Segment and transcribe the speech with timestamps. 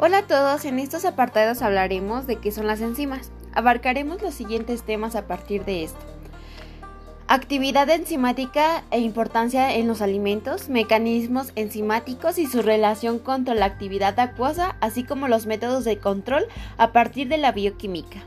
[0.00, 3.32] Hola a todos, en estos apartados hablaremos de qué son las enzimas.
[3.52, 5.98] Abarcaremos los siguientes temas a partir de esto.
[7.26, 14.20] Actividad enzimática e importancia en los alimentos, mecanismos enzimáticos y su relación con la actividad
[14.20, 16.46] acuosa, así como los métodos de control
[16.76, 18.20] a partir de la bioquímica.